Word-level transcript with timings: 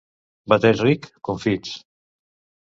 Bateig 0.53 0.81
ric, 0.87 1.05
confits. 1.29 1.77